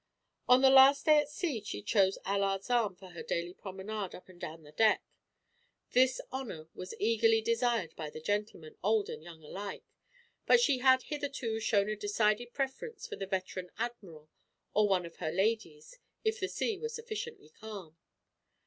On 0.49 0.63
the 0.63 0.71
last 0.71 1.05
day 1.05 1.19
at 1.19 1.29
sea 1.29 1.61
she 1.61 1.83
chose 1.83 2.17
Allard's 2.25 2.71
arm 2.71 2.95
for 2.95 3.09
her 3.11 3.21
daily 3.21 3.53
promenade 3.53 4.15
up 4.15 4.27
and 4.29 4.41
down 4.41 4.63
the 4.63 4.71
deck. 4.71 5.03
This 5.91 6.19
honor 6.31 6.69
was 6.73 6.95
eagerly 6.97 7.39
desired 7.39 7.95
by 7.95 8.09
the 8.09 8.19
gentlemen, 8.19 8.77
old 8.83 9.09
and 9.11 9.23
young 9.23 9.43
alike, 9.43 9.83
but 10.47 10.59
she 10.59 10.79
had 10.79 11.03
hitherto 11.03 11.59
shown 11.59 11.87
a 11.87 11.95
decided 11.95 12.51
preference 12.51 13.05
for 13.05 13.15
the 13.15 13.27
veteran 13.27 13.69
admiral; 13.77 14.31
or 14.73 14.87
one 14.89 15.05
of 15.05 15.17
her 15.17 15.31
ladies, 15.31 15.99
if 16.23 16.39
the 16.39 16.47
sea 16.49 16.79
were 16.79 16.89
sufficiently 16.89 17.49
calm. 17.49 17.95